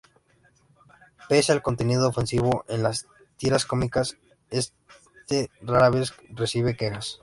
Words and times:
Pese 1.29 1.51
al 1.51 1.61
contenido 1.61 2.07
ofensivo 2.09 2.65
en 2.67 2.81
las 2.81 3.05
tiras 3.37 3.67
cómicas, 3.67 4.17
este 4.49 5.51
rara 5.61 5.91
vez 5.91 6.15
recibe 6.31 6.75
quejas. 6.75 7.19